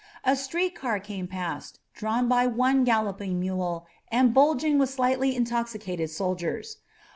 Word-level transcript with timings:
A 0.23 0.35
street 0.35 0.73
car 0.73 0.99
came 0.99 1.27
past, 1.27 1.79
drawn 1.93 2.27
by 2.27 2.47
one 2.47 2.83
galloping 2.83 3.39
mule 3.39 3.85
and 4.07 4.33
bulging 4.33 4.79
with 4.79 4.89
slightly 4.89 5.35
intoxicated 5.35 6.09
soldiers. 6.09 6.77